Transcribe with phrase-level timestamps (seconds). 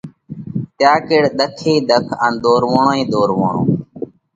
[0.77, 3.55] تيا ڪيڙ ۮک ئي ۮک ان ۮورووڻ ئي ۮورووڻ۔